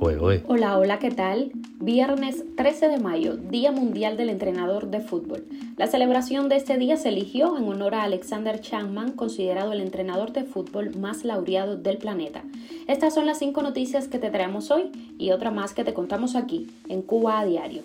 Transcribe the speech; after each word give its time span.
Hola, 0.00 0.78
hola, 0.78 0.98
¿qué 1.00 1.10
tal? 1.10 1.50
Viernes 1.80 2.44
13 2.56 2.88
de 2.88 2.98
mayo, 2.98 3.36
Día 3.36 3.72
Mundial 3.72 4.16
del 4.16 4.30
Entrenador 4.30 4.90
de 4.90 5.00
Fútbol. 5.00 5.44
La 5.76 5.88
celebración 5.88 6.48
de 6.48 6.56
este 6.56 6.78
día 6.78 6.96
se 6.96 7.08
eligió 7.08 7.58
en 7.58 7.64
honor 7.64 7.96
a 7.96 8.04
Alexander 8.04 8.60
Changman, 8.60 9.12
considerado 9.12 9.72
el 9.72 9.80
entrenador 9.80 10.32
de 10.32 10.44
fútbol 10.44 10.94
más 10.96 11.24
laureado 11.24 11.76
del 11.76 11.98
planeta. 11.98 12.44
Estas 12.86 13.12
son 13.12 13.26
las 13.26 13.40
cinco 13.40 13.60
noticias 13.62 14.06
que 14.06 14.20
te 14.20 14.30
traemos 14.30 14.70
hoy 14.70 14.92
y 15.18 15.32
otra 15.32 15.50
más 15.50 15.74
que 15.74 15.82
te 15.82 15.94
contamos 15.94 16.36
aquí, 16.36 16.68
en 16.88 17.02
Cuba 17.02 17.40
a 17.40 17.44
Diario. 17.44 17.82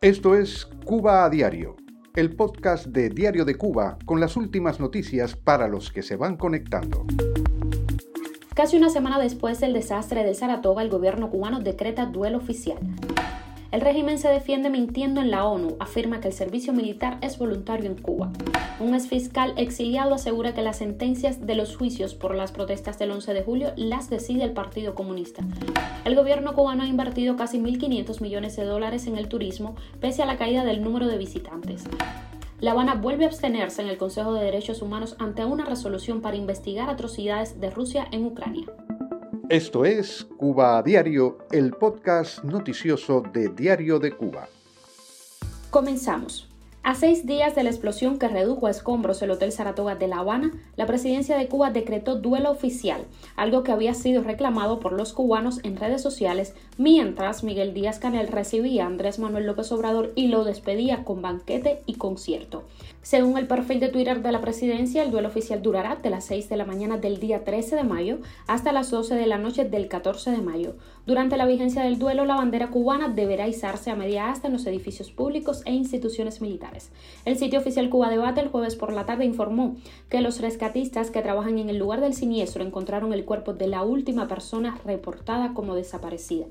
Esto 0.00 0.34
es 0.34 0.66
Cuba 0.84 1.24
a 1.24 1.30
Diario, 1.30 1.76
el 2.16 2.34
podcast 2.34 2.86
de 2.86 3.08
Diario 3.08 3.44
de 3.44 3.54
Cuba 3.54 3.98
con 4.04 4.18
las 4.18 4.36
últimas 4.36 4.80
noticias 4.80 5.36
para 5.36 5.68
los 5.68 5.92
que 5.92 6.02
se 6.02 6.16
van 6.16 6.36
conectando. 6.36 7.06
Casi 8.56 8.78
una 8.78 8.88
semana 8.88 9.18
después 9.18 9.60
del 9.60 9.74
desastre 9.74 10.24
del 10.24 10.34
Saratoga, 10.34 10.80
el 10.80 10.88
gobierno 10.88 11.28
cubano 11.28 11.60
decreta 11.60 12.06
duelo 12.06 12.38
oficial. 12.38 12.78
El 13.70 13.82
régimen 13.82 14.18
se 14.18 14.30
defiende 14.30 14.70
mintiendo 14.70 15.20
en 15.20 15.30
la 15.30 15.44
ONU, 15.44 15.76
afirma 15.78 16.20
que 16.20 16.28
el 16.28 16.32
servicio 16.32 16.72
militar 16.72 17.18
es 17.20 17.36
voluntario 17.36 17.84
en 17.84 18.00
Cuba. 18.00 18.32
Un 18.80 18.94
exfiscal 18.94 19.52
exiliado 19.58 20.14
asegura 20.14 20.54
que 20.54 20.62
las 20.62 20.78
sentencias 20.78 21.46
de 21.46 21.54
los 21.54 21.76
juicios 21.76 22.14
por 22.14 22.34
las 22.34 22.50
protestas 22.50 22.98
del 22.98 23.10
11 23.10 23.34
de 23.34 23.42
julio 23.42 23.72
las 23.76 24.08
decide 24.08 24.44
el 24.44 24.52
Partido 24.52 24.94
Comunista. 24.94 25.42
El 26.06 26.14
gobierno 26.14 26.54
cubano 26.54 26.82
ha 26.82 26.86
invertido 26.86 27.36
casi 27.36 27.58
1.500 27.58 28.22
millones 28.22 28.56
de 28.56 28.64
dólares 28.64 29.06
en 29.06 29.18
el 29.18 29.28
turismo, 29.28 29.76
pese 30.00 30.22
a 30.22 30.26
la 30.26 30.38
caída 30.38 30.64
del 30.64 30.82
número 30.82 31.08
de 31.08 31.18
visitantes. 31.18 31.84
La 32.58 32.70
Habana 32.70 32.94
vuelve 32.94 33.24
a 33.24 33.28
abstenerse 33.28 33.82
en 33.82 33.88
el 33.88 33.98
Consejo 33.98 34.32
de 34.32 34.44
Derechos 34.44 34.80
Humanos 34.80 35.14
ante 35.18 35.44
una 35.44 35.66
resolución 35.66 36.22
para 36.22 36.36
investigar 36.36 36.88
atrocidades 36.88 37.60
de 37.60 37.70
Rusia 37.70 38.08
en 38.12 38.24
Ucrania. 38.24 38.64
Esto 39.50 39.84
es 39.84 40.26
Cuba 40.38 40.78
a 40.78 40.82
Diario, 40.82 41.38
el 41.52 41.72
podcast 41.72 42.42
noticioso 42.44 43.22
de 43.32 43.50
Diario 43.50 43.98
de 43.98 44.12
Cuba. 44.12 44.48
Comenzamos. 45.70 46.48
A 46.86 46.94
seis 46.94 47.26
días 47.26 47.56
de 47.56 47.64
la 47.64 47.70
explosión 47.70 48.16
que 48.16 48.28
redujo 48.28 48.68
a 48.68 48.70
escombros 48.70 49.20
el 49.20 49.32
Hotel 49.32 49.50
Saratoga 49.50 49.96
de 49.96 50.06
La 50.06 50.18
Habana, 50.18 50.52
la 50.76 50.86
presidencia 50.86 51.36
de 51.36 51.48
Cuba 51.48 51.70
decretó 51.70 52.14
duelo 52.14 52.48
oficial, 52.48 53.02
algo 53.34 53.64
que 53.64 53.72
había 53.72 53.92
sido 53.92 54.22
reclamado 54.22 54.78
por 54.78 54.92
los 54.92 55.12
cubanos 55.12 55.58
en 55.64 55.76
redes 55.76 56.00
sociales, 56.00 56.54
mientras 56.78 57.42
Miguel 57.42 57.74
Díaz 57.74 57.98
Canel 57.98 58.28
recibía 58.28 58.84
a 58.84 58.86
Andrés 58.86 59.18
Manuel 59.18 59.46
López 59.46 59.72
Obrador 59.72 60.12
y 60.14 60.28
lo 60.28 60.44
despedía 60.44 61.02
con 61.02 61.22
banquete 61.22 61.82
y 61.86 61.94
concierto. 61.94 62.62
Según 63.02 63.36
el 63.36 63.48
perfil 63.48 63.80
de 63.80 63.88
Twitter 63.88 64.22
de 64.22 64.30
la 64.30 64.40
presidencia, 64.40 65.02
el 65.02 65.10
duelo 65.10 65.26
oficial 65.26 65.62
durará 65.62 65.96
de 65.96 66.10
las 66.10 66.24
6 66.26 66.48
de 66.48 66.56
la 66.56 66.66
mañana 66.66 66.98
del 66.98 67.18
día 67.18 67.42
13 67.42 67.74
de 67.74 67.84
mayo 67.84 68.18
hasta 68.46 68.70
las 68.70 68.92
12 68.92 69.16
de 69.16 69.26
la 69.26 69.38
noche 69.38 69.64
del 69.64 69.88
14 69.88 70.30
de 70.30 70.40
mayo. 70.40 70.76
Durante 71.04 71.36
la 71.36 71.46
vigencia 71.46 71.82
del 71.82 71.98
duelo, 71.98 72.24
la 72.24 72.36
bandera 72.36 72.70
cubana 72.70 73.08
deberá 73.08 73.48
izarse 73.48 73.90
a 73.90 73.96
media 73.96 74.30
asta 74.30 74.46
en 74.46 74.52
los 74.52 74.66
edificios 74.66 75.10
públicos 75.10 75.62
e 75.66 75.72
instituciones 75.72 76.40
militares. 76.40 76.75
El 77.24 77.38
sitio 77.38 77.60
oficial 77.60 77.90
Cuba 77.90 78.10
Debate 78.10 78.40
el 78.40 78.48
jueves 78.48 78.76
por 78.76 78.92
la 78.92 79.06
tarde 79.06 79.24
informó 79.24 79.76
que 80.08 80.20
los 80.20 80.40
rescatistas 80.40 81.10
que 81.10 81.22
trabajan 81.22 81.58
en 81.58 81.70
el 81.70 81.78
lugar 81.78 82.00
del 82.00 82.14
siniestro 82.14 82.64
encontraron 82.64 83.12
el 83.12 83.24
cuerpo 83.24 83.52
de 83.52 83.66
la 83.66 83.82
última 83.82 84.28
persona 84.28 84.78
reportada 84.84 85.54
como 85.54 85.74
desaparecida. 85.74 86.46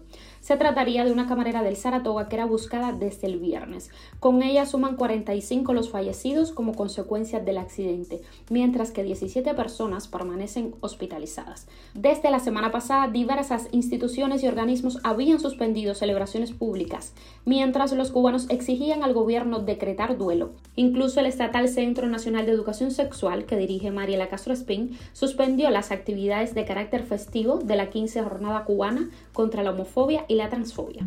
Se 0.45 0.57
trataría 0.57 1.03
de 1.03 1.11
una 1.11 1.25
camarera 1.25 1.63
del 1.63 1.75
Saratoga 1.75 2.29
que 2.29 2.35
era 2.35 2.45
buscada 2.45 2.91
desde 2.91 3.25
el 3.25 3.39
viernes. 3.39 3.89
Con 4.19 4.43
ella 4.43 4.67
suman 4.67 4.95
45 4.95 5.73
los 5.73 5.89
fallecidos 5.89 6.51
como 6.51 6.75
consecuencia 6.75 7.39
del 7.39 7.57
accidente, 7.57 8.21
mientras 8.51 8.91
que 8.91 9.01
17 9.01 9.55
personas 9.55 10.07
permanecen 10.07 10.75
hospitalizadas. 10.81 11.65
Desde 11.95 12.29
la 12.29 12.37
semana 12.37 12.71
pasada, 12.71 13.07
diversas 13.07 13.69
instituciones 13.71 14.43
y 14.43 14.47
organismos 14.47 14.99
habían 15.01 15.39
suspendido 15.39 15.95
celebraciones 15.95 16.51
públicas, 16.51 17.13
mientras 17.45 17.91
los 17.93 18.11
cubanos 18.11 18.45
exigían 18.51 19.01
al 19.01 19.15
gobierno 19.15 19.61
decretar 19.61 20.15
duelo. 20.15 20.51
Incluso 20.75 21.21
el 21.21 21.25
estatal 21.25 21.69
Centro 21.69 22.07
Nacional 22.07 22.45
de 22.45 22.51
Educación 22.51 22.91
Sexual, 22.91 23.45
que 23.45 23.57
dirige 23.57 23.89
Mariela 23.89 24.29
Castro 24.29 24.53
Espín, 24.53 24.95
suspendió 25.11 25.71
las 25.71 25.89
actividades 25.89 26.53
de 26.53 26.65
carácter 26.65 27.01
festivo 27.01 27.57
de 27.57 27.77
la 27.77 27.89
15 27.89 28.21
Jornada 28.21 28.63
Cubana 28.63 29.09
contra 29.33 29.63
la 29.63 29.71
homofobia 29.71 30.23
y 30.27 30.34
la 30.35 30.49
transfobia. 30.49 31.03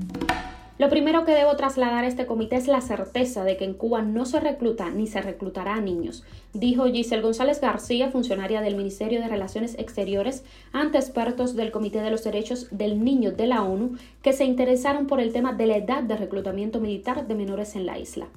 Lo 0.78 0.88
primero 0.88 1.24
que 1.24 1.32
debo 1.32 1.56
trasladar 1.56 2.04
a 2.04 2.06
este 2.06 2.24
comité 2.24 2.54
es 2.54 2.68
la 2.68 2.80
certeza 2.80 3.42
de 3.42 3.56
que 3.56 3.64
en 3.64 3.74
Cuba 3.74 4.02
no 4.02 4.24
se 4.24 4.38
recluta 4.38 4.90
ni 4.90 5.08
se 5.08 5.20
reclutará 5.20 5.74
a 5.74 5.80
niños, 5.80 6.22
dijo 6.52 6.86
Giselle 6.86 7.20
González 7.20 7.60
García, 7.60 8.12
funcionaria 8.12 8.60
del 8.60 8.76
Ministerio 8.76 9.20
de 9.20 9.26
Relaciones 9.26 9.76
Exteriores, 9.76 10.44
ante 10.72 10.98
expertos 10.98 11.56
del 11.56 11.72
Comité 11.72 12.00
de 12.00 12.12
los 12.12 12.22
Derechos 12.22 12.68
del 12.70 13.02
Niño 13.02 13.32
de 13.32 13.48
la 13.48 13.64
ONU 13.64 13.96
que 14.22 14.32
se 14.32 14.44
interesaron 14.44 15.08
por 15.08 15.18
el 15.18 15.32
tema 15.32 15.52
de 15.52 15.66
la 15.66 15.78
edad 15.78 16.04
de 16.04 16.16
reclutamiento 16.16 16.78
militar 16.78 17.26
de 17.26 17.34
menores 17.34 17.74
en 17.74 17.84
la 17.84 17.98
isla. 17.98 18.28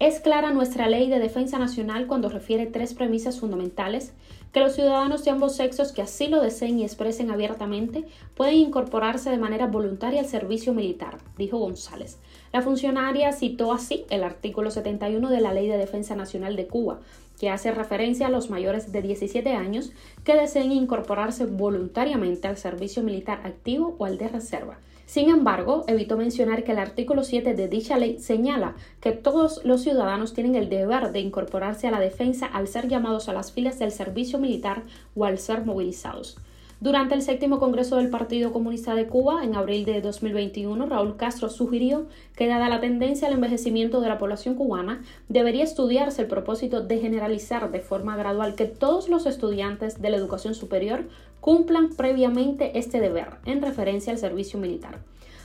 Es 0.00 0.18
clara 0.18 0.50
nuestra 0.50 0.88
ley 0.88 1.08
de 1.08 1.20
defensa 1.20 1.56
nacional 1.56 2.08
cuando 2.08 2.28
refiere 2.28 2.66
tres 2.66 2.94
premisas 2.94 3.38
fundamentales 3.38 4.12
que 4.52 4.58
los 4.58 4.74
ciudadanos 4.74 5.24
de 5.24 5.30
ambos 5.30 5.54
sexos 5.54 5.92
que 5.92 6.02
así 6.02 6.26
lo 6.26 6.40
deseen 6.40 6.80
y 6.80 6.84
expresen 6.84 7.30
abiertamente 7.30 8.04
pueden 8.34 8.56
incorporarse 8.56 9.30
de 9.30 9.38
manera 9.38 9.68
voluntaria 9.68 10.20
al 10.20 10.26
servicio 10.26 10.74
militar, 10.74 11.18
dijo 11.38 11.58
González. 11.58 12.18
La 12.52 12.60
funcionaria 12.60 13.32
citó 13.32 13.72
así 13.72 14.04
el 14.10 14.24
artículo 14.24 14.72
71 14.72 15.30
de 15.30 15.40
la 15.40 15.52
Ley 15.52 15.68
de 15.68 15.78
Defensa 15.78 16.16
Nacional 16.16 16.56
de 16.56 16.66
Cuba, 16.66 16.98
que 17.38 17.50
hace 17.50 17.70
referencia 17.70 18.26
a 18.26 18.30
los 18.30 18.50
mayores 18.50 18.90
de 18.90 19.00
17 19.00 19.52
años 19.52 19.92
que 20.24 20.34
deseen 20.34 20.72
incorporarse 20.72 21.46
voluntariamente 21.46 22.48
al 22.48 22.56
servicio 22.56 23.04
militar 23.04 23.42
activo 23.44 23.94
o 23.98 24.06
al 24.06 24.18
de 24.18 24.28
reserva. 24.28 24.78
Sin 25.06 25.28
embargo, 25.28 25.84
evitó 25.86 26.16
mencionar 26.16 26.64
que 26.64 26.72
el 26.72 26.78
artículo 26.78 27.24
7 27.24 27.54
de 27.54 27.68
dicha 27.68 27.98
ley 27.98 28.18
señala 28.18 28.74
que 29.00 29.12
todos 29.12 29.64
los 29.64 29.82
ciudadanos 29.82 30.32
tienen 30.32 30.54
el 30.54 30.68
deber 30.68 31.12
de 31.12 31.20
incorporarse 31.20 31.86
a 31.86 31.90
la 31.90 32.00
defensa 32.00 32.46
al 32.46 32.68
ser 32.68 32.88
llamados 32.88 33.28
a 33.28 33.32
las 33.32 33.52
filas 33.52 33.78
del 33.78 33.92
servicio 33.92 34.38
militar 34.38 34.82
o 35.14 35.24
al 35.24 35.38
ser 35.38 35.64
movilizados. 35.64 36.38
Durante 36.80 37.14
el 37.14 37.22
séptimo 37.22 37.60
Congreso 37.60 37.96
del 37.96 38.10
Partido 38.10 38.52
Comunista 38.52 38.94
de 38.94 39.06
Cuba, 39.06 39.44
en 39.44 39.54
abril 39.54 39.84
de 39.84 40.00
2021, 40.00 40.86
Raúl 40.86 41.16
Castro 41.16 41.48
sugirió 41.48 42.06
que, 42.34 42.48
dada 42.48 42.68
la 42.68 42.80
tendencia 42.80 43.28
al 43.28 43.34
envejecimiento 43.34 44.00
de 44.00 44.08
la 44.08 44.18
población 44.18 44.56
cubana, 44.56 45.02
debería 45.28 45.62
estudiarse 45.62 46.22
el 46.22 46.28
propósito 46.28 46.82
de 46.82 46.98
generalizar 46.98 47.70
de 47.70 47.80
forma 47.80 48.16
gradual 48.16 48.56
que 48.56 48.66
todos 48.66 49.08
los 49.08 49.24
estudiantes 49.26 50.02
de 50.02 50.10
la 50.10 50.16
educación 50.16 50.54
superior 50.54 51.04
cumplan 51.40 51.90
previamente 51.90 52.76
este 52.76 53.00
deber, 53.00 53.36
en 53.46 53.62
referencia 53.62 54.12
al 54.12 54.18
servicio 54.18 54.58
militar. 54.58 54.98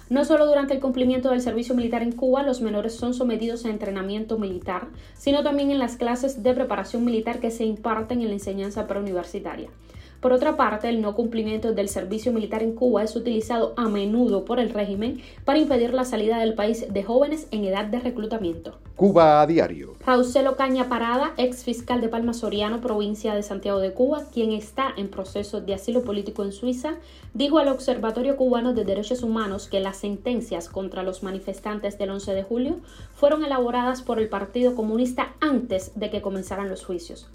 No 0.10 0.26
solo 0.26 0.48
durante 0.48 0.74
el 0.74 0.80
cumplimiento 0.80 1.30
del 1.30 1.42
servicio 1.42 1.76
militar 1.76 2.02
en 2.02 2.14
Cuba 2.14 2.42
los 2.42 2.62
menores 2.62 2.96
son 2.96 3.14
sometidos 3.14 3.64
a 3.64 3.70
entrenamiento 3.70 4.40
militar, 4.40 4.88
sino 5.16 5.44
también 5.44 5.70
en 5.70 5.78
las 5.78 5.98
clases 5.98 6.42
de 6.42 6.56
preparación 6.56 7.06
militar 7.06 7.40
que 7.40 7.52
se 7.52 7.66
imparten 7.66 8.22
en 8.22 8.30
la 8.30 8.34
enseñanza 8.34 8.88
preuniversitaria. 8.88 9.70
Por 10.20 10.34
otra 10.34 10.58
parte, 10.58 10.90
el 10.90 11.02
no 11.02 11.16
cumplimiento 11.16 11.72
del 11.72 11.88
servicio 11.88 12.34
militar 12.34 12.62
en 12.62 12.74
Cuba 12.74 13.04
es 13.04 13.16
utilizado 13.16 13.74
a 13.78 13.88
menudo 13.88 14.44
por 14.44 14.60
el 14.60 14.70
régimen 14.70 15.22
para 15.46 15.60
impedir 15.60 15.94
la 15.94 16.04
salida 16.04 16.40
del 16.40 16.56
país 16.56 16.92
de 16.92 17.04
jóvenes 17.04 17.48
en 17.52 17.64
edad 17.64 17.86
de 17.86 18.02
reclutamiento. 18.02 18.78
Cuba 18.98 19.42
a 19.42 19.48
diario. 19.48 19.94
Raúl 20.06 20.26
Caña 20.58 20.90
Parada, 20.90 21.32
ex 21.38 21.64
fiscal 21.64 22.02
de 22.02 22.10
Palma 22.10 22.34
Soriano, 22.34 22.82
provincia 22.82 23.34
de 23.34 23.44
Santiago 23.44 23.80
de 23.80 23.94
Cuba, 23.94 24.26
quien 24.34 24.52
está 24.52 24.94
en 24.98 25.08
proceso 25.08 25.62
de 25.62 25.74
asilo 25.74 26.04
político 26.04 26.44
en 26.44 26.52
Suiza, 26.52 26.96
dijo 27.34 27.60
al 27.60 27.70
Observatorio 27.70 28.36
Cubano 28.36 28.74
de 28.74 28.84
Derechos 28.84 29.24
Humanos 29.24 29.70
que 29.70 29.80
las 29.80 29.96
sentencias 29.96 30.68
contra 30.68 31.04
los 31.04 31.24
manifestantes 31.24 31.98
del 31.98 32.10
11 32.10 32.34
de 32.34 32.44
julio 32.44 32.76
fueron 33.16 33.46
elaboradas 33.46 34.02
por 34.02 34.20
el 34.20 34.28
Partido 34.28 34.76
Comunista 34.76 35.34
antes 35.40 35.98
de 35.98 36.10
que 36.10 36.22
comenzaran 36.22 36.68
los 36.68 36.84
juicios. 36.84 37.30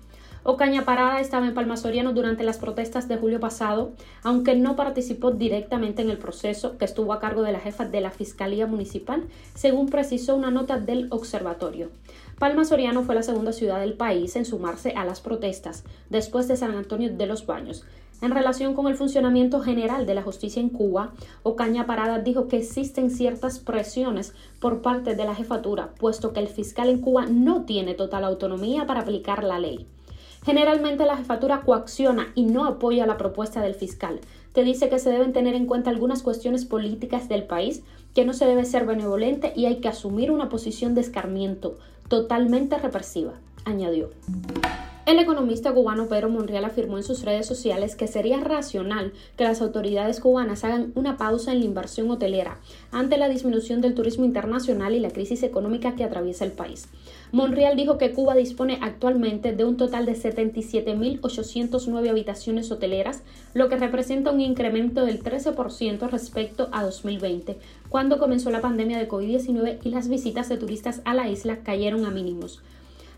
Ocaña 0.47 0.85
Parada 0.85 1.21
estaba 1.21 1.47
en 1.47 1.55
Palma 1.55 1.79
Soriano 1.79 2.13
durante 2.13 2.45
las 2.45 2.59
protestas 2.59 3.09
de 3.09 3.17
julio 3.17 3.41
pasado, 3.41 3.93
aunque 4.23 4.55
no 4.55 4.77
participó 4.77 5.31
directamente 5.31 6.03
en 6.03 6.11
el 6.11 6.19
proceso 6.19 6.77
que 6.77 6.85
estuvo 6.85 7.15
a 7.15 7.19
cargo 7.19 7.41
de 7.41 7.53
la 7.53 7.61
jefa 7.61 7.87
de 7.87 8.03
la 8.03 8.11
Fiscalía 8.11 8.67
Municipal, 8.67 9.25
según 9.55 9.89
precisó 9.89 10.37
una 10.37 10.51
nota 10.51 10.79
del 10.79 11.07
observatorio. 11.09 11.89
Palma 12.39 12.67
Soriano 12.67 13.05
fue 13.05 13.15
la 13.15 13.23
segunda 13.23 13.55
ciudad 13.55 13.81
del 13.81 13.95
país 13.95 14.37
en 14.37 14.45
sumarse 14.45 14.91
a 14.91 15.07
las 15.07 15.23
protestas, 15.23 15.83
después 16.11 16.47
de 16.47 16.59
San 16.59 16.73
Antonio 16.73 17.11
de 17.11 17.25
los 17.25 17.47
Baños. 17.47 17.87
En 18.21 18.31
relación 18.31 18.75
con 18.75 18.87
el 18.87 18.97
funcionamiento 18.97 19.61
general 19.61 20.05
de 20.05 20.15
la 20.15 20.23
justicia 20.23 20.61
en 20.61 20.69
Cuba, 20.69 21.15
Ocaña 21.43 21.87
Parada 21.87 22.19
dijo 22.19 22.49
que 22.49 22.59
existen 22.59 23.09
ciertas 23.09 23.61
presiones 23.61 24.35
por 24.61 24.83
parte 24.83 25.15
de 25.15 25.25
la 25.25 25.35
jefatura, 25.35 25.95
puesto 25.99 26.35
que 26.35 26.41
el 26.41 26.49
fiscal 26.49 26.91
en 26.91 27.01
Cuba 27.01 27.25
no 27.25 27.63
tiene 27.63 27.95
total 27.95 28.25
autonomía 28.25 28.87
para 28.87 29.01
aplicar 29.01 29.43
la 29.43 29.59
ley. 29.59 29.87
Generalmente 30.45 31.07
la 31.07 31.17
jefatura 31.17 31.63
coacciona 31.63 32.29
y 32.35 32.45
no 32.45 32.67
apoya 32.67 33.07
la 33.07 33.17
propuesta 33.17 33.63
del 33.63 33.75
fiscal, 33.75 34.21
que 34.53 34.63
dice 34.63 34.91
que 34.91 34.99
se 34.99 35.11
deben 35.11 35.33
tener 35.33 35.55
en 35.55 35.67
cuenta 35.67 35.89
algunas 35.91 36.23
cuestiones 36.23 36.67
políticas 36.67 37.29
del 37.29 37.45
país, 37.45 37.83
que 38.15 38.27
no 38.27 38.35
se 38.35 38.45
debe 38.45 38.65
ser 38.65 38.85
benevolente 38.85 39.53
y 39.57 39.67
hay 39.67 39.77
que 39.77 39.89
asumir 39.89 40.31
una 40.31 40.51
posición 40.51 40.95
de 40.95 41.01
escarmiento 41.01 41.79
totalmente 42.09 42.79
represiva, 42.79 43.33
añadió. 43.65 44.11
El 45.07 45.19
economista 45.19 45.71
cubano 45.71 46.09
Pedro 46.09 46.31
Monreal 46.31 46.65
afirmó 46.65 46.97
en 46.97 47.03
sus 47.03 47.27
redes 47.27 47.45
sociales 47.45 47.95
que 47.95 48.07
sería 48.07 48.41
racional 48.41 49.13
que 49.37 49.45
las 49.45 49.61
autoridades 49.61 50.19
cubanas 50.19 50.65
hagan 50.65 50.93
una 50.95 51.19
pausa 51.19 51.53
en 51.53 51.59
la 51.59 51.67
inversión 51.67 52.11
hotelera 52.11 52.57
ante 52.91 53.19
la 53.19 53.29
disminución 53.29 53.83
del 53.83 53.95
turismo 53.95 54.25
internacional 54.25 54.95
y 54.95 55.01
la 55.01 55.11
crisis 55.11 55.43
económica 55.43 55.95
que 55.95 56.05
atraviesa 56.05 56.47
el 56.47 56.53
país. 56.53 56.89
Monreal 57.33 57.77
dijo 57.77 57.99
que 57.99 58.13
Cuba 58.13 58.35
dispone 58.35 58.79
actualmente 58.81 59.53
de 59.53 59.67
un 59.67 59.77
total 59.77 60.07
de 60.07 60.17
77.809 60.17 62.09
habitaciones 62.09 62.71
hoteleras, 62.71 63.23
lo 63.53 63.69
que 63.69 63.77
representa 63.77 64.31
un 64.31 64.41
incremento 64.41 65.05
del 65.05 65.23
13% 65.23 66.09
respecto 66.09 66.71
a 66.73 66.83
2020, 66.83 67.59
cuando 67.91 68.19
comenzó 68.19 68.51
la 68.51 68.63
pandemia 68.63 68.99
de 68.99 69.09
COVID-19 69.09 69.81
y 69.85 69.91
las 69.91 70.09
visitas 70.09 70.49
de 70.49 70.57
turistas 70.57 71.03
a 71.05 71.13
la 71.13 71.29
isla 71.29 71.59
cayeron 71.59 72.07
a 72.07 72.11
mínimos. 72.11 72.63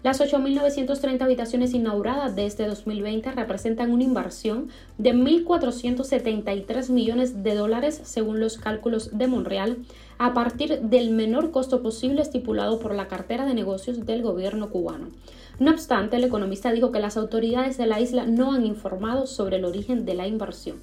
Las 0.06 0.20
8.930 0.20 1.20
habitaciones 1.20 1.74
inauguradas 1.74 2.36
de 2.36 2.46
este 2.46 2.64
2020 2.64 3.32
representan 3.32 3.90
una 3.90 4.04
inversión 4.04 4.68
de 4.98 5.12
1.473 5.12 6.90
millones 6.90 7.42
de 7.42 7.56
dólares 7.56 8.02
según 8.04 8.38
los 8.38 8.56
cálculos 8.56 9.18
de 9.18 9.26
Monreal, 9.26 9.78
a 10.18 10.32
partir 10.32 10.80
del 10.82 11.10
menor 11.10 11.50
costo 11.50 11.82
posible 11.82 12.22
estipulado 12.22 12.78
por 12.78 12.94
la 12.94 13.08
cartera 13.08 13.46
de 13.46 13.54
negocios 13.54 14.06
del 14.06 14.22
gobierno 14.22 14.70
cubano. 14.70 15.08
No 15.58 15.72
obstante, 15.72 16.18
el 16.18 16.24
economista 16.24 16.70
dijo 16.70 16.92
que 16.92 17.00
las 17.00 17.16
autoridades 17.16 17.76
de 17.76 17.86
la 17.86 18.00
isla 18.00 18.26
no 18.26 18.52
han 18.52 18.64
informado 18.64 19.26
sobre 19.26 19.56
el 19.56 19.64
origen 19.64 20.04
de 20.04 20.14
la 20.14 20.28
inversión. 20.28 20.82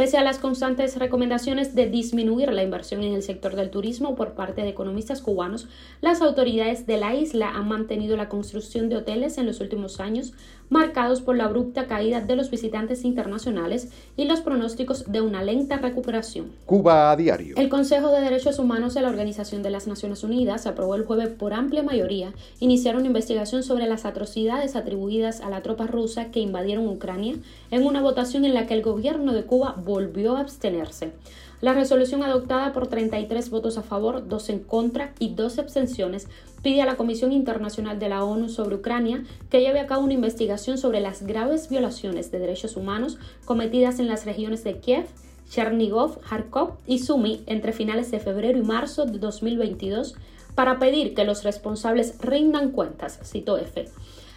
Pese 0.00 0.16
a 0.16 0.24
las 0.24 0.38
constantes 0.38 0.96
recomendaciones 0.96 1.74
de 1.74 1.86
disminuir 1.86 2.50
la 2.54 2.62
inversión 2.62 3.02
en 3.02 3.12
el 3.12 3.22
sector 3.22 3.54
del 3.54 3.68
turismo 3.68 4.16
por 4.16 4.32
parte 4.32 4.62
de 4.62 4.70
economistas 4.70 5.20
cubanos, 5.20 5.68
las 6.00 6.22
autoridades 6.22 6.86
de 6.86 6.96
la 6.96 7.14
isla 7.14 7.50
han 7.50 7.68
mantenido 7.68 8.16
la 8.16 8.30
construcción 8.30 8.88
de 8.88 8.96
hoteles 8.96 9.36
en 9.36 9.44
los 9.44 9.60
últimos 9.60 10.00
años, 10.00 10.32
marcados 10.70 11.20
por 11.20 11.36
la 11.36 11.44
abrupta 11.44 11.86
caída 11.86 12.20
de 12.20 12.36
los 12.36 12.50
visitantes 12.50 13.04
internacionales 13.04 13.88
y 14.16 14.24
los 14.24 14.40
pronósticos 14.40 15.10
de 15.10 15.20
una 15.20 15.42
lenta 15.42 15.76
recuperación. 15.76 16.52
Cuba 16.64 17.10
a 17.10 17.16
diario. 17.16 17.56
El 17.56 17.68
Consejo 17.68 18.10
de 18.10 18.22
Derechos 18.22 18.58
Humanos 18.58 18.94
de 18.94 19.02
la 19.02 19.08
Organización 19.08 19.62
de 19.62 19.70
las 19.70 19.86
Naciones 19.86 20.24
Unidas 20.24 20.66
aprobó 20.66 20.94
el 20.94 21.04
jueves 21.04 21.28
por 21.28 21.52
amplia 21.52 21.82
mayoría 21.82 22.32
iniciar 22.60 22.96
una 22.96 23.08
investigación 23.08 23.62
sobre 23.62 23.86
las 23.86 24.04
atrocidades 24.04 24.76
atribuidas 24.76 25.40
a 25.40 25.50
la 25.50 25.62
tropa 25.62 25.86
rusa 25.86 26.30
que 26.30 26.40
invadieron 26.40 26.88
Ucrania 26.88 27.34
en 27.70 27.84
una 27.84 28.00
votación 28.00 28.44
en 28.44 28.54
la 28.54 28.66
que 28.66 28.74
el 28.74 28.82
gobierno 28.82 29.32
de 29.32 29.44
Cuba 29.44 29.74
volvió 29.76 30.36
a 30.36 30.40
abstenerse. 30.40 31.12
La 31.60 31.74
resolución 31.74 32.22
adoptada 32.22 32.72
por 32.72 32.86
33 32.86 33.50
votos 33.50 33.76
a 33.76 33.82
favor, 33.82 34.26
2 34.26 34.48
en 34.48 34.58
contra 34.60 35.12
y 35.18 35.34
2 35.34 35.58
abstenciones 35.58 36.26
pide 36.62 36.80
a 36.80 36.86
la 36.86 36.96
Comisión 36.96 37.32
Internacional 37.32 37.98
de 37.98 38.08
la 38.08 38.24
ONU 38.24 38.48
sobre 38.48 38.76
Ucrania 38.76 39.24
que 39.50 39.60
lleve 39.60 39.80
a 39.80 39.86
cabo 39.86 40.04
una 40.04 40.14
investigación 40.14 40.78
sobre 40.78 41.00
las 41.00 41.22
graves 41.22 41.68
violaciones 41.68 42.30
de 42.30 42.38
derechos 42.38 42.76
humanos 42.76 43.18
cometidas 43.44 43.98
en 43.98 44.08
las 44.08 44.24
regiones 44.24 44.64
de 44.64 44.78
Kiev, 44.78 45.06
Chernigov, 45.50 46.20
Kharkov 46.22 46.78
y 46.86 47.00
Sumy 47.00 47.42
entre 47.46 47.72
finales 47.72 48.10
de 48.10 48.20
febrero 48.20 48.58
y 48.58 48.62
marzo 48.62 49.04
de 49.04 49.18
2022 49.18 50.14
para 50.54 50.78
pedir 50.78 51.14
que 51.14 51.24
los 51.24 51.44
responsables 51.44 52.18
rindan 52.20 52.70
cuentas, 52.70 53.20
citó 53.22 53.58
F. 53.58 53.86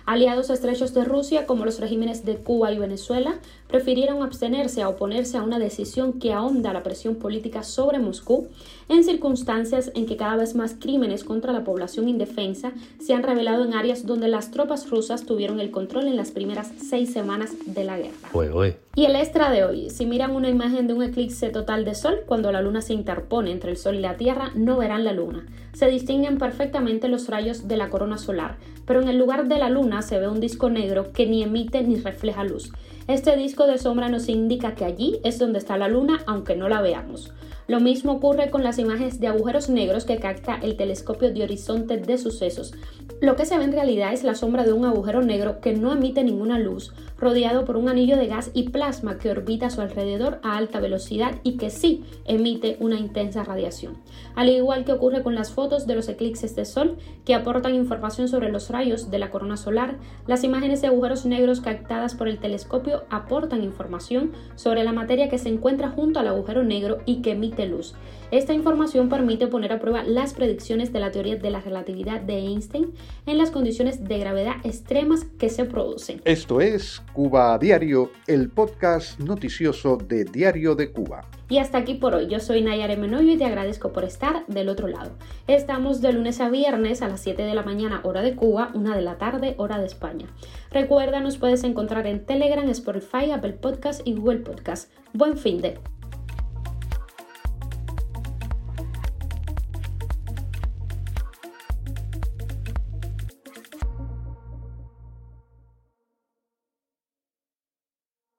Aliados 0.05 0.49
estrechos 0.49 0.93
de 0.93 1.05
Rusia, 1.05 1.45
como 1.45 1.65
los 1.65 1.79
regímenes 1.79 2.25
de 2.25 2.35
Cuba 2.35 2.71
y 2.71 2.77
Venezuela, 2.77 3.39
prefirieron 3.67 4.21
abstenerse 4.21 4.81
a 4.81 4.89
oponerse 4.89 5.37
a 5.37 5.43
una 5.43 5.59
decisión 5.59 6.19
que 6.19 6.33
ahonda 6.33 6.73
la 6.73 6.83
presión 6.83 7.15
política 7.15 7.63
sobre 7.63 7.99
Moscú 7.99 8.47
en 8.89 9.03
circunstancias 9.03 9.91
en 9.95 10.05
que 10.05 10.17
cada 10.17 10.35
vez 10.35 10.55
más 10.55 10.75
crímenes 10.79 11.23
contra 11.23 11.53
la 11.53 11.63
población 11.63 12.09
indefensa 12.09 12.73
se 12.99 13.13
han 13.13 13.23
revelado 13.23 13.63
en 13.63 13.73
áreas 13.73 14.05
donde 14.05 14.27
las 14.27 14.51
tropas 14.51 14.89
rusas 14.89 15.25
tuvieron 15.25 15.59
el 15.59 15.71
control 15.71 16.07
en 16.07 16.17
las 16.17 16.31
primeras 16.31 16.71
seis 16.77 17.13
semanas 17.13 17.51
de 17.65 17.83
la 17.83 17.97
guerra. 17.97 18.29
Y 18.95 19.05
el 19.05 19.15
extra 19.15 19.49
de 19.49 19.63
hoy, 19.63 19.89
si 19.89 20.05
miran 20.05 20.35
una 20.35 20.49
imagen 20.49 20.85
de 20.85 20.93
un 20.93 21.01
eclipse 21.01 21.49
total 21.49 21.83
de 21.83 21.95
sol, 21.95 22.19
cuando 22.27 22.51
la 22.51 22.61
luna 22.61 22.79
se 22.83 22.93
interpone 22.93 23.49
entre 23.51 23.71
el 23.71 23.77
sol 23.77 23.95
y 23.95 24.01
la 24.01 24.17
tierra, 24.17 24.51
no 24.53 24.77
verán 24.77 25.03
la 25.03 25.13
luna. 25.13 25.47
Se 25.73 25.87
distinguen 25.87 26.37
perfectamente 26.37 27.07
los 27.07 27.27
rayos 27.27 27.67
de 27.67 27.75
la 27.75 27.89
corona 27.89 28.19
solar, 28.19 28.57
pero 28.85 29.01
en 29.01 29.07
el 29.07 29.17
lugar 29.17 29.47
de 29.47 29.57
la 29.57 29.71
luna 29.71 30.03
se 30.03 30.19
ve 30.19 30.27
un 30.27 30.39
disco 30.39 30.69
negro 30.69 31.11
que 31.11 31.25
ni 31.25 31.41
emite 31.41 31.81
ni 31.81 31.95
refleja 31.95 32.43
luz. 32.43 32.71
Este 33.07 33.35
disco 33.35 33.65
de 33.65 33.79
sombra 33.79 34.09
nos 34.09 34.29
indica 34.29 34.75
que 34.75 34.85
allí 34.85 35.19
es 35.23 35.39
donde 35.39 35.57
está 35.57 35.75
la 35.75 35.87
luna, 35.87 36.19
aunque 36.27 36.55
no 36.55 36.69
la 36.69 36.79
veamos. 36.79 37.33
Lo 37.67 37.79
mismo 37.79 38.11
ocurre 38.13 38.49
con 38.51 38.61
las 38.61 38.77
imágenes 38.77 39.19
de 39.19 39.27
agujeros 39.27 39.69
negros 39.69 40.05
que 40.05 40.19
capta 40.19 40.59
el 40.61 40.75
telescopio 40.75 41.33
de 41.33 41.43
horizonte 41.43 41.97
de 41.97 42.17
sucesos. 42.17 42.73
Lo 43.21 43.35
que 43.35 43.45
se 43.45 43.57
ve 43.57 43.63
en 43.63 43.71
realidad 43.71 44.13
es 44.13 44.23
la 44.23 44.35
sombra 44.35 44.63
de 44.63 44.73
un 44.73 44.85
agujero 44.85 45.21
negro 45.21 45.61
que 45.61 45.73
no 45.73 45.93
emite 45.93 46.23
ninguna 46.23 46.59
luz, 46.59 46.93
rodeado 47.23 47.63
por 47.63 47.77
un 47.77 47.89
anillo 47.89 48.17
de 48.17 48.27
gas 48.27 48.51
y 48.53 48.69
plasma 48.69 49.17
que 49.17 49.31
orbita 49.31 49.67
a 49.67 49.69
su 49.69 49.81
alrededor 49.81 50.39
a 50.43 50.57
alta 50.57 50.79
velocidad 50.79 51.35
y 51.43 51.57
que 51.57 51.69
sí 51.69 52.03
emite 52.25 52.75
una 52.79 52.99
intensa 52.99 53.43
radiación. 53.43 53.97
Al 54.35 54.49
igual 54.49 54.83
que 54.83 54.91
ocurre 54.91 55.23
con 55.23 55.33
las 55.33 55.51
fotos 55.51 55.87
de 55.87 55.95
los 55.95 56.09
eclipses 56.09 56.55
de 56.55 56.65
sol 56.65 56.97
que 57.25 57.33
aportan 57.33 57.75
información 57.75 58.27
sobre 58.27 58.51
los 58.51 58.69
rayos 58.69 59.09
de 59.09 59.19
la 59.19 59.31
corona 59.31 59.57
solar, 59.57 59.97
las 60.27 60.43
imágenes 60.43 60.81
de 60.81 60.87
agujeros 60.87 61.25
negros 61.25 61.61
captadas 61.61 62.13
por 62.13 62.27
el 62.27 62.39
telescopio 62.39 63.03
aportan 63.09 63.63
información 63.63 64.33
sobre 64.55 64.83
la 64.83 64.91
materia 64.91 65.29
que 65.29 65.37
se 65.37 65.49
encuentra 65.49 65.89
junto 65.89 66.19
al 66.19 66.27
agujero 66.27 66.63
negro 66.63 66.97
y 67.05 67.21
que 67.21 67.31
emite 67.31 67.65
luz. 67.65 67.95
Esta 68.31 68.53
información 68.53 69.09
permite 69.09 69.47
poner 69.47 69.71
a 69.71 69.79
prueba 69.79 70.03
las 70.03 70.33
predicciones 70.33 70.91
de 70.91 70.99
la 70.99 71.11
teoría 71.11 71.35
de 71.35 71.51
la 71.51 71.61
relatividad 71.61 72.19
de 72.19 72.39
Einstein 72.39 72.93
en 73.27 73.37
las 73.37 73.51
condiciones 73.51 74.03
de 74.03 74.17
gravedad 74.17 74.55
extremas 74.63 75.25
que 75.37 75.49
se 75.49 75.65
producen. 75.65 76.21
Esto 76.25 76.59
es 76.59 77.03
Cuba 77.13 77.53
a 77.53 77.59
Diario, 77.59 78.09
el 78.25 78.49
podcast 78.49 79.19
noticioso 79.19 79.97
de 79.97 80.25
Diario 80.25 80.73
de 80.73 80.91
Cuba. 80.91 81.23
Y 81.47 81.59
hasta 81.59 81.77
aquí 81.77 81.93
por 81.93 82.15
hoy. 82.15 82.27
Yo 82.27 82.39
soy 82.39 82.61
Nayare 82.61 82.97
Menoyo 82.97 83.31
y 83.31 83.37
te 83.37 83.45
agradezco 83.45 83.93
por 83.93 84.03
estar 84.03 84.45
del 84.47 84.67
otro 84.67 84.87
lado. 84.87 85.11
Estamos 85.45 86.01
de 86.01 86.11
lunes 86.11 86.41
a 86.41 86.49
viernes 86.49 87.03
a 87.03 87.07
las 87.07 87.21
7 87.21 87.43
de 87.43 87.53
la 87.53 87.61
mañana 87.61 88.01
hora 88.03 88.23
de 88.23 88.35
Cuba, 88.35 88.71
1 88.73 88.95
de 88.95 89.01
la 89.01 89.19
tarde 89.19 89.53
hora 89.57 89.77
de 89.77 89.85
España. 89.85 90.25
Recuerda, 90.71 91.19
nos 91.19 91.37
puedes 91.37 91.63
encontrar 91.63 92.07
en 92.07 92.25
Telegram, 92.25 92.67
Spotify, 92.69 93.29
Apple 93.31 93.53
Podcast 93.53 94.01
y 94.05 94.15
Google 94.15 94.39
Podcast. 94.39 94.91
Buen 95.13 95.37
fin 95.37 95.61
de. 95.61 95.92